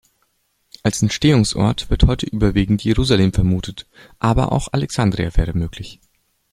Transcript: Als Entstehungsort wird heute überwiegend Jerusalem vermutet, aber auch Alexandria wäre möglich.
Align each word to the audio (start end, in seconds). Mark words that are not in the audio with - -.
Als 0.81 1.03
Entstehungsort 1.03 1.91
wird 1.91 2.05
heute 2.07 2.25
überwiegend 2.25 2.83
Jerusalem 2.83 3.33
vermutet, 3.33 3.87
aber 4.17 4.51
auch 4.51 4.69
Alexandria 4.73 5.29
wäre 5.37 5.53
möglich. 5.53 5.99